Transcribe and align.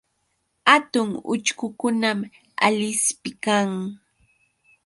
Hatun 0.67 1.09
uchkukunam 1.33 2.19
Alispi 2.65 3.31
kan. 3.43 3.69